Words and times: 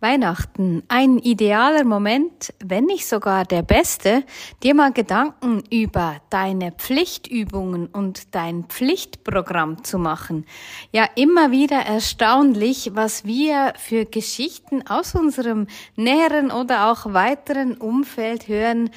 Weihnachten, 0.00 0.82
ein 0.88 1.18
idealer 1.18 1.84
Moment, 1.84 2.52
wenn 2.62 2.84
nicht 2.84 3.06
sogar 3.06 3.46
der 3.46 3.62
beste, 3.62 4.24
dir 4.62 4.74
mal 4.74 4.92
Gedanken 4.92 5.62
über 5.70 6.16
deine 6.28 6.72
Pflichtübungen 6.72 7.86
und 7.86 8.34
dein 8.34 8.64
Pflichtprogramm 8.64 9.84
zu 9.84 9.98
machen. 9.98 10.44
Ja, 10.92 11.08
immer 11.14 11.50
wieder 11.50 11.78
erstaunlich, 11.78 12.90
was 12.92 13.24
wir 13.24 13.72
für 13.78 14.04
Geschichten 14.04 14.86
aus 14.86 15.14
unserem 15.14 15.66
näheren 15.96 16.50
oder 16.50 16.92
auch 16.92 17.14
weiteren 17.14 17.78
Umfeld 17.78 18.48
hören, 18.48 18.90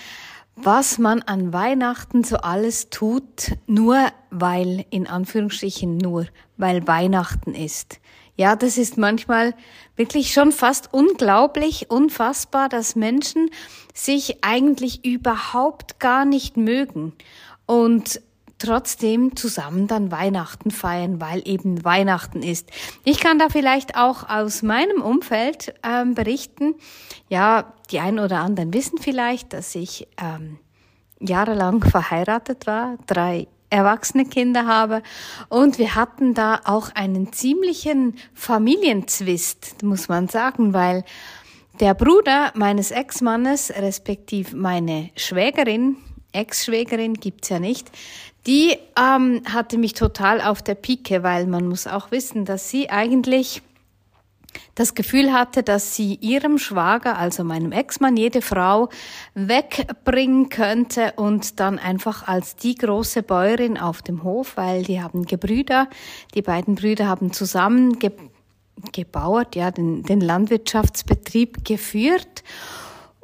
was 0.58 0.98
man 0.98 1.22
an 1.22 1.54
Weihnachten 1.54 2.26
so 2.26 2.36
alles 2.36 2.90
tut, 2.90 3.54
nur 3.68 4.10
weil, 4.32 4.86
in 4.90 5.08
Anführungsstrichen 5.08 5.98
nur, 5.98 6.26
weil 6.58 6.86
Weihnachten 6.88 7.56
ist. 7.56 8.02
Ja, 8.40 8.56
das 8.56 8.78
ist 8.78 8.98
manchmal 8.98 9.54
wirklich 9.98 10.32
schon 10.32 10.54
fast 10.54 10.94
unglaublich, 10.94 11.92
unfassbar, 11.92 12.70
dass 12.70 12.96
Menschen 12.96 13.50
sich 13.94 14.46
eigentlich 14.46 15.04
überhaupt 15.04 16.00
gar 16.00 16.24
nicht 16.24 16.56
mögen 16.56 17.12
und 17.66 18.22
trotzdem 18.58 19.36
zusammen 19.36 19.88
dann 19.88 20.10
Weihnachten 20.10 20.72
feiern, 20.72 21.20
weil 21.20 21.42
eben 21.44 21.84
Weihnachten 21.84 22.42
ist. 22.42 22.70
Ich 23.04 23.20
kann 23.20 23.40
da 23.40 23.50
vielleicht 23.50 23.98
auch 23.98 24.30
aus 24.30 24.62
meinem 24.62 25.02
Umfeld 25.02 25.74
ähm, 25.84 26.16
berichten. 26.16 26.76
Ja, 27.28 27.74
die 27.92 28.00
einen 28.00 28.20
oder 28.20 28.40
anderen 28.40 28.74
wissen 28.74 29.00
vielleicht, 29.00 29.52
dass 29.52 29.76
ich 29.76 30.08
ähm, 30.18 30.60
jahrelang 31.20 31.84
verheiratet 31.84 32.68
war, 32.68 32.96
drei 33.06 33.50
erwachsene 33.70 34.26
Kinder 34.26 34.66
habe. 34.66 35.02
Und 35.48 35.78
wir 35.78 35.96
hatten 35.96 36.34
da 36.34 36.62
auch 36.66 36.90
einen 36.96 37.34
ziemlichen 37.34 38.16
Familienzwist, 38.34 39.84
muss 39.84 40.08
man 40.08 40.28
sagen, 40.28 40.74
weil 40.74 41.04
der 41.80 41.94
Bruder 41.94 42.52
meines 42.56 42.92
Ex-Mannes, 42.92 43.72
respektive 43.76 44.56
meine 44.56 45.12
Schwägerin, 45.16 45.98
Ex-Schwägerin 46.32 47.14
gibt's 47.14 47.50
ja 47.50 47.60
nicht, 47.60 47.90
die 48.48 48.78
ähm, 48.98 49.42
hatte 49.52 49.78
mich 49.78 49.94
total 49.94 50.42
auf 50.42 50.62
der 50.62 50.76
Pike, 50.76 51.24
weil 51.24 51.46
man 51.46 51.68
muss 51.68 51.88
auch 51.88 52.12
wissen, 52.12 52.46
dass 52.46 52.70
sie 52.70 52.90
eigentlich 52.90 53.62
das 54.80 54.96
Gefühl 54.96 55.34
hatte, 55.34 55.62
dass 55.62 55.98
sie 55.98 56.16
ihrem 56.22 56.58
Schwager, 56.58 57.18
also 57.18 57.44
meinem 57.44 57.74
Ex-Mann, 57.74 58.16
jede 58.16 58.42
Frau 58.42 58.88
wegbringen 59.34 60.48
könnte 60.48 61.12
und 61.18 61.60
dann 61.60 61.78
einfach 61.78 62.30
als 62.30 62.56
die 62.56 62.76
große 62.76 63.22
Bäuerin 63.22 63.78
auf 63.78 64.02
dem 64.02 64.24
Hof, 64.24 64.56
weil 64.56 64.84
die 64.84 65.02
haben 65.02 65.26
Gebrüder, 65.26 65.90
die 66.34 66.42
beiden 66.42 66.76
Brüder 66.76 67.08
haben 67.08 67.34
zusammen 67.34 68.00
ge 68.00 68.12
gebauert, 68.94 69.58
ja, 69.58 69.72
den, 69.72 70.04
den 70.04 70.22
Landwirtschaftsbetrieb 70.22 71.66
geführt. 71.66 72.46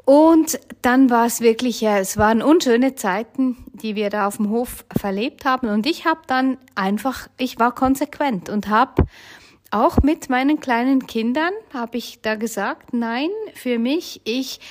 Und 0.04 0.60
dann 0.82 1.10
war 1.10 1.26
es 1.26 1.40
wirklich, 1.40 1.82
es 1.82 2.18
waren 2.18 2.42
unschöne 2.42 2.96
Zeiten, 2.96 3.56
die 3.72 3.96
wir 3.96 4.10
da 4.10 4.28
auf 4.28 4.36
dem 4.36 4.50
Hof 4.50 4.84
verlebt 4.94 5.46
haben. 5.46 5.70
Und 5.70 5.88
ich 5.88 6.04
habe 6.06 6.20
dann 6.28 6.58
einfach, 6.76 7.30
ich 7.38 7.58
war 7.58 7.74
konsequent 7.74 8.50
und 8.50 8.68
habe 8.68 9.06
auch 9.76 10.02
mit 10.02 10.30
meinen 10.30 10.62
kleinen 10.62 11.06
Kindern 11.06 11.52
habe 11.74 11.98
ich 11.98 12.22
da 12.22 12.36
gesagt, 12.36 12.94
nein, 12.94 13.30
für 13.56 13.78
mich, 13.78 14.22
ich, 14.24 14.62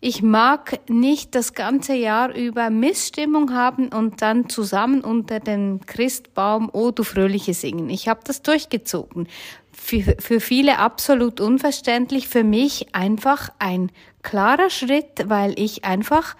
ich 0.00 0.22
mag 0.22 0.78
nicht 0.90 1.34
das 1.34 1.54
ganze 1.54 1.94
Jahr 1.94 2.34
über 2.34 2.68
Missstimmung 2.68 3.54
haben 3.54 3.88
und 3.88 4.20
dann 4.20 4.50
zusammen 4.50 5.00
unter 5.00 5.40
den 5.40 5.80
Christbaum 5.86 6.68
O 6.72 6.90
du 6.90 7.04
Fröhliche 7.04 7.54
singen. 7.54 7.88
Ich 7.88 8.06
habe 8.06 8.20
das 8.22 8.42
durchgezogen. 8.42 9.28
Für, 9.72 10.16
für 10.18 10.40
viele 10.40 10.78
absolut 10.78 11.40
unverständlich, 11.40 12.28
für 12.28 12.44
mich 12.44 12.94
einfach 12.94 13.48
ein 13.58 13.90
klarer 14.22 14.68
Schritt, 14.68 15.24
weil 15.24 15.58
ich 15.58 15.86
einfach 15.86 16.36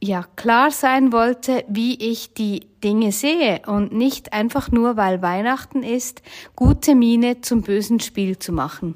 ja 0.00 0.24
klar 0.36 0.70
sein 0.70 1.12
wollte, 1.12 1.64
wie 1.68 1.94
ich 1.94 2.34
die 2.34 2.66
Dinge 2.82 3.12
sehe 3.12 3.62
und 3.66 3.92
nicht 3.92 4.32
einfach 4.32 4.70
nur, 4.70 4.96
weil 4.96 5.22
Weihnachten 5.22 5.82
ist, 5.82 6.22
gute 6.54 6.94
Miene 6.94 7.40
zum 7.40 7.62
bösen 7.62 8.00
Spiel 8.00 8.38
zu 8.38 8.52
machen. 8.52 8.94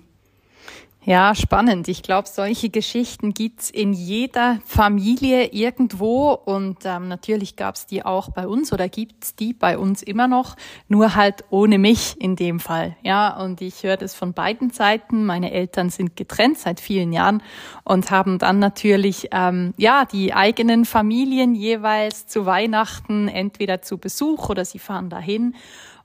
Ja, 1.04 1.34
spannend. 1.34 1.88
Ich 1.88 2.04
glaube, 2.04 2.28
solche 2.28 2.70
Geschichten 2.70 3.34
gibt's 3.34 3.70
in 3.70 3.92
jeder 3.92 4.60
Familie 4.64 5.46
irgendwo 5.46 6.30
und 6.30 6.78
ähm, 6.84 7.08
natürlich 7.08 7.56
gab's 7.56 7.86
die 7.86 8.04
auch 8.04 8.30
bei 8.30 8.46
uns 8.46 8.72
oder 8.72 8.88
gibt's 8.88 9.34
die 9.34 9.52
bei 9.52 9.76
uns 9.78 10.04
immer 10.04 10.28
noch, 10.28 10.54
nur 10.86 11.16
halt 11.16 11.42
ohne 11.50 11.78
mich 11.78 12.20
in 12.20 12.36
dem 12.36 12.60
Fall. 12.60 12.96
Ja, 13.02 13.36
und 13.36 13.60
ich 13.62 13.82
höre 13.82 13.96
das 13.96 14.14
von 14.14 14.32
beiden 14.32 14.70
Seiten. 14.70 15.26
Meine 15.26 15.50
Eltern 15.50 15.90
sind 15.90 16.14
getrennt 16.14 16.58
seit 16.58 16.78
vielen 16.78 17.12
Jahren 17.12 17.42
und 17.82 18.12
haben 18.12 18.38
dann 18.38 18.60
natürlich 18.60 19.28
ähm, 19.32 19.74
ja 19.76 20.04
die 20.04 20.32
eigenen 20.34 20.84
Familien 20.84 21.56
jeweils 21.56 22.28
zu 22.28 22.46
Weihnachten 22.46 23.26
entweder 23.26 23.82
zu 23.82 23.98
Besuch 23.98 24.50
oder 24.50 24.64
sie 24.64 24.78
fahren 24.78 25.10
dahin. 25.10 25.56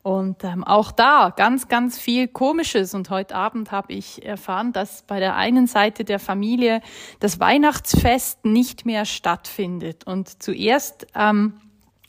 Und 0.08 0.46
ähm, 0.46 0.64
auch 0.64 0.94
da 0.94 1.34
ganz, 1.36 1.68
ganz 1.68 2.00
viel 2.00 2.30
Komisches. 2.30 2.94
Und 2.94 3.10
heute 3.10 3.36
Abend 3.36 3.74
habe 3.74 3.92
ich 3.92 4.26
erfahren, 4.26 4.72
dass 4.72 5.02
bei 5.02 5.20
der 5.20 5.36
einen 5.36 5.68
Seite 5.68 6.06
der 6.06 6.18
Familie 6.18 6.80
das 7.20 7.42
Weihnachtsfest 7.42 8.46
nicht 8.46 8.86
mehr 8.86 9.04
stattfindet. 9.04 10.08
Und 10.08 10.42
zuerst 10.42 11.08
ähm, 11.14 11.60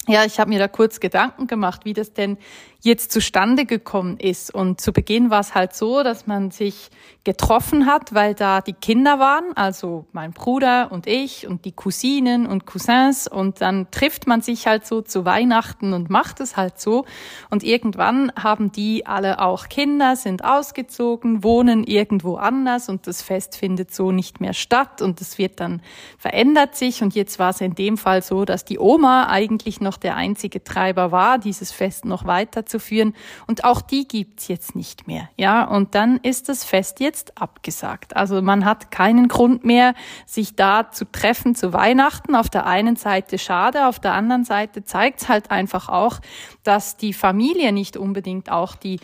ja, 0.06 0.24
ich 0.24 0.40
habe 0.40 0.48
mir 0.48 0.58
da 0.58 0.68
kurz 0.68 1.00
Gedanken 1.00 1.48
gemacht, 1.48 1.84
wie 1.84 1.92
das 1.92 2.14
denn 2.14 2.38
jetzt 2.80 3.10
zustande 3.10 3.64
gekommen 3.64 4.18
ist. 4.18 4.54
Und 4.54 4.80
zu 4.80 4.92
Beginn 4.92 5.30
war 5.30 5.40
es 5.40 5.54
halt 5.54 5.74
so, 5.74 6.02
dass 6.04 6.26
man 6.26 6.52
sich 6.52 6.90
getroffen 7.24 7.86
hat, 7.86 8.14
weil 8.14 8.34
da 8.34 8.60
die 8.60 8.72
Kinder 8.72 9.18
waren, 9.18 9.52
also 9.56 10.06
mein 10.12 10.32
Bruder 10.32 10.92
und 10.92 11.06
ich 11.06 11.46
und 11.46 11.64
die 11.64 11.72
Cousinen 11.72 12.46
und 12.46 12.66
Cousins. 12.66 13.26
Und 13.26 13.60
dann 13.60 13.90
trifft 13.90 14.28
man 14.28 14.42
sich 14.42 14.66
halt 14.68 14.86
so 14.86 15.02
zu 15.02 15.24
Weihnachten 15.24 15.92
und 15.92 16.08
macht 16.08 16.40
es 16.40 16.56
halt 16.56 16.80
so. 16.80 17.04
Und 17.50 17.64
irgendwann 17.64 18.32
haben 18.40 18.70
die 18.70 19.06
alle 19.06 19.40
auch 19.40 19.68
Kinder, 19.68 20.14
sind 20.14 20.44
ausgezogen, 20.44 21.42
wohnen 21.42 21.82
irgendwo 21.82 22.36
anders 22.36 22.88
und 22.88 23.08
das 23.08 23.22
Fest 23.22 23.56
findet 23.56 23.92
so 23.92 24.12
nicht 24.12 24.40
mehr 24.40 24.54
statt 24.54 25.02
und 25.02 25.20
es 25.20 25.36
wird 25.36 25.58
dann 25.58 25.82
verändert 26.16 26.76
sich. 26.76 27.02
Und 27.02 27.14
jetzt 27.14 27.40
war 27.40 27.50
es 27.50 27.60
in 27.60 27.74
dem 27.74 27.98
Fall 27.98 28.22
so, 28.22 28.44
dass 28.44 28.64
die 28.64 28.78
Oma 28.78 29.26
eigentlich 29.28 29.80
noch 29.80 29.96
der 29.96 30.14
einzige 30.14 30.62
Treiber 30.62 31.10
war, 31.10 31.38
dieses 31.38 31.72
Fest 31.72 32.04
noch 32.04 32.24
weiter 32.24 32.64
weiterzuführen. 32.68 33.14
Und 33.46 33.64
auch 33.64 33.80
die 33.80 34.06
gibt's 34.06 34.48
jetzt 34.48 34.76
nicht 34.76 35.06
mehr. 35.06 35.28
Ja, 35.36 35.64
und 35.64 35.94
dann 35.94 36.18
ist 36.18 36.48
das 36.48 36.64
Fest 36.64 37.00
jetzt 37.00 37.40
abgesagt. 37.40 38.16
Also 38.16 38.42
man 38.42 38.64
hat 38.64 38.90
keinen 38.90 39.28
Grund 39.28 39.64
mehr, 39.64 39.94
sich 40.26 40.54
da 40.54 40.90
zu 40.90 41.10
treffen 41.10 41.54
zu 41.54 41.72
Weihnachten. 41.72 42.34
Auf 42.34 42.48
der 42.48 42.66
einen 42.66 42.96
Seite 42.96 43.38
schade, 43.38 43.86
auf 43.86 43.98
der 43.98 44.14
anderen 44.14 44.44
Seite 44.44 44.84
zeigt's 44.84 45.28
halt 45.28 45.50
einfach 45.50 45.88
auch, 45.88 46.20
dass 46.62 46.96
die 46.96 47.12
Familie 47.12 47.72
nicht 47.72 47.96
unbedingt 47.96 48.50
auch 48.50 48.74
die 48.74 49.00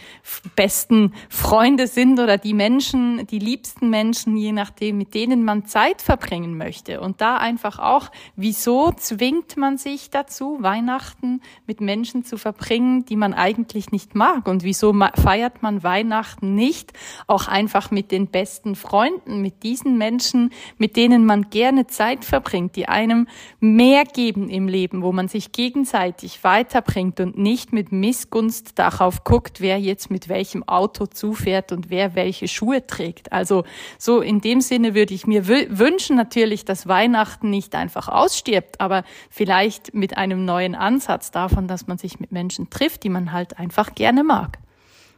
besten 0.55 1.15
Freunde 1.29 1.87
sind 1.87 2.21
oder 2.21 2.37
die 2.37 2.55
Menschen, 2.55 3.27
die 3.27 3.39
liebsten 3.39 3.89
Menschen, 3.89 4.37
je 4.37 4.53
nachdem, 4.53 4.99
mit 4.99 5.15
denen 5.15 5.45
man 5.45 5.65
Zeit 5.65 6.03
verbringen 6.03 6.57
möchte. 6.59 7.01
Und 7.01 7.21
da 7.21 7.37
einfach 7.39 7.79
auch, 7.79 8.11
wieso 8.37 8.93
zwingt 8.93 9.57
man 9.57 9.79
sich 9.79 10.11
dazu, 10.11 10.59
Weihnachten 10.61 11.41
mit 11.67 11.81
Menschen 11.81 12.25
zu 12.25 12.37
verbringen, 12.37 13.05
die 13.07 13.17
man 13.17 13.33
eigentlich 13.33 13.54
eigentlich 13.55 13.93
nicht 13.93 14.15
mag 14.15 14.49
und 14.49 14.63
wieso 14.63 14.95
feiert 15.15 15.63
man 15.63 15.83
Weihnachten 15.83 16.55
nicht 16.55 16.93
auch 17.27 17.49
einfach 17.49 17.91
mit 17.91 18.11
den 18.11 18.29
besten 18.29 18.75
Freunden, 18.75 19.41
mit 19.41 19.63
diesen 19.63 19.99
Menschen, 19.99 20.51
mit 20.79 20.97
denen 20.97 21.25
man 21.25 21.51
gerne 21.51 21.87
Zeit 21.87 22.25
verbringt, 22.25 22.77
die 22.77 22.89
einem 22.89 23.29
mehr 23.61 24.05
geben 24.05 24.49
im 24.49 24.69
Leben, 24.69 25.03
wo 25.03 25.13
man 25.13 25.29
sich 25.29 25.53
gegenseitig 25.53 26.43
weiterbringt 26.43 27.21
und 27.21 27.39
nicht 27.39 27.73
mit 27.73 27.93
Missgunst 27.93 28.79
darauf 28.79 29.25
guckt, 29.25 29.61
wer 29.61 29.79
jetzt 29.79 30.11
mit 30.11 30.29
welchem 30.29 30.67
Auto 30.69 31.07
zufährt 31.07 31.73
und 31.73 31.91
wer 31.91 32.15
welche 32.15 32.49
Schuhe 32.49 32.87
trägt. 32.87 33.33
Also 33.33 33.65
so 33.99 34.21
in 34.21 34.41
dem 34.41 34.61
Sinne 34.61 34.95
würde 34.95 35.15
ich 35.15 35.27
mir 35.27 35.47
wünschen 35.47 36.17
natürlich, 36.17 36.65
dass 36.65 36.89
Weihnachten 36.89 37.51
nicht 37.51 37.75
einfach 37.75 38.09
ausstirbt, 38.09 38.81
aber 38.81 39.05
vielleicht 39.31 39.95
mit 39.95 40.17
einem 40.17 40.45
neuen 40.45 40.75
Ansatz 40.75 41.31
davon, 41.31 41.69
dass 41.69 41.87
man 41.87 41.99
sich 41.99 42.19
mit 42.19 42.33
Menschen 42.33 42.71
trifft, 42.71 43.05
die 43.05 43.09
man 43.09 43.33
halt 43.33 43.44
halt 43.45 43.59
einfach 43.59 43.95
gerne 43.95 44.25
mag. 44.25 44.59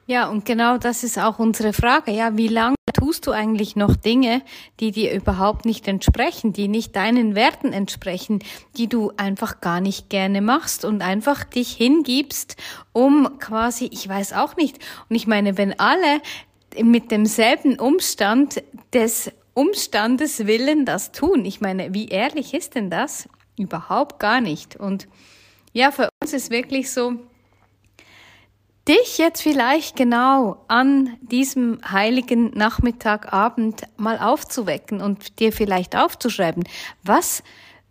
Ja, 0.08 0.28
und 0.28 0.44
genau 0.44 0.78
das 0.78 1.02
ist 1.02 1.18
auch 1.18 1.40
unsere 1.40 1.72
Frage. 1.72 2.12
Ja, 2.12 2.36
wie 2.36 2.46
lange 2.46 2.76
tust 2.92 3.26
du 3.26 3.32
eigentlich 3.32 3.74
noch 3.74 3.96
Dinge, 3.96 4.42
die 4.78 4.92
dir 4.92 5.12
überhaupt 5.12 5.64
nicht 5.64 5.88
entsprechen, 5.88 6.52
die 6.52 6.68
nicht 6.68 6.94
deinen 6.94 7.34
Werten 7.34 7.72
entsprechen, 7.72 8.38
die 8.76 8.88
du 8.88 9.12
einfach 9.16 9.60
gar 9.60 9.80
nicht 9.80 10.08
gerne 10.08 10.40
machst 10.42 10.84
und 10.84 11.02
einfach 11.02 11.42
dich 11.42 11.72
hingibst, 11.72 12.56
um 12.92 13.38
quasi, 13.40 13.88
ich 13.92 14.08
weiß 14.08 14.34
auch 14.34 14.56
nicht. 14.56 14.78
Und 15.08 15.16
ich 15.16 15.26
meine, 15.26 15.58
wenn 15.58 15.78
alle 15.80 16.20
mit 16.80 17.10
demselben 17.10 17.80
Umstand 17.80 18.62
des 18.92 19.32
Umstandes 19.54 20.46
willen 20.46 20.84
das 20.84 21.12
tun. 21.12 21.44
Ich 21.46 21.60
meine, 21.60 21.94
wie 21.94 22.08
ehrlich 22.08 22.54
ist 22.54 22.74
denn 22.74 22.90
das? 22.90 23.28
Überhaupt 23.58 24.20
gar 24.20 24.40
nicht. 24.40 24.76
Und 24.76 25.08
ja, 25.72 25.90
für 25.90 26.10
uns 26.22 26.32
ist 26.32 26.50
wirklich 26.50 26.92
so, 26.92 27.14
dich 28.88 29.18
jetzt 29.18 29.42
vielleicht 29.42 29.96
genau 29.96 30.64
an 30.68 31.16
diesem 31.20 31.80
heiligen 31.90 32.50
Nachmittagabend 32.50 33.82
mal 33.96 34.18
aufzuwecken 34.18 35.00
und 35.00 35.40
dir 35.40 35.52
vielleicht 35.52 35.96
aufzuschreiben, 35.96 36.64
was 37.02 37.42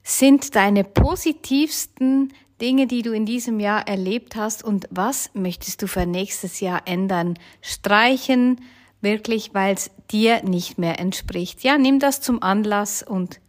sind 0.04 0.56
deine 0.56 0.84
positivsten 0.84 2.34
Dinge, 2.62 2.88
die 2.88 3.02
du 3.02 3.12
in 3.12 3.26
diesem 3.26 3.60
Jahr 3.60 3.88
erlebt 3.88 4.36
hast 4.36 4.64
und 4.64 4.88
was 4.90 5.30
möchtest 5.34 5.82
du 5.82 5.88
für 5.88 6.06
nächstes 6.06 6.62
Jahr 6.62 6.84
ändern? 6.86 7.38
Streichen, 7.62 8.62
wirklich, 9.02 9.54
weil 9.54 9.74
es 9.74 9.92
dir 10.12 10.44
nicht 10.44 10.78
mehr 10.78 11.00
entspricht. 11.00 11.64
Ja, 11.64 11.78
nimm 11.78 12.00
das 12.00 12.22
zum 12.22 12.42
Anlass 12.42 13.04
und 13.04 13.42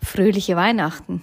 fröhliche 0.00 0.54
Weihnachten. 0.54 1.22